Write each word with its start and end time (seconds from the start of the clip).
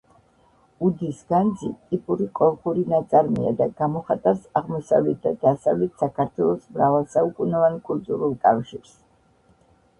უდის 0.85 1.17
განძი 1.33 1.67
ტიპური 1.91 2.27
კოლხური 2.39 2.85
ნაწარმია 2.93 3.53
და 3.61 3.67
გამოხატავს 3.83 4.49
აღმოსავლეთ 4.61 5.21
და 5.29 5.35
დასავლეთ 5.45 6.03
საქართველოს 6.05 6.67
მრავალსაუკუნოვან 6.79 7.81
კულტურულ 7.91 8.39
კავშირს. 8.49 9.01